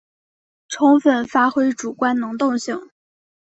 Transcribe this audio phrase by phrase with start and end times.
[0.67, 2.89] 充分发挥主观能动性